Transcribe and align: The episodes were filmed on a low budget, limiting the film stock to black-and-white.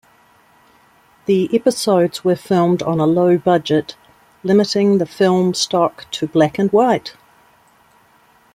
The 1.27 1.47
episodes 1.53 2.23
were 2.23 2.35
filmed 2.35 2.81
on 2.81 2.99
a 2.99 3.05
low 3.05 3.37
budget, 3.37 3.95
limiting 4.41 4.97
the 4.97 5.05
film 5.05 5.53
stock 5.53 6.07
to 6.09 6.25
black-and-white. 6.25 7.13